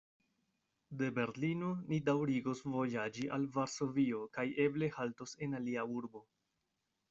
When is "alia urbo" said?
5.63-6.27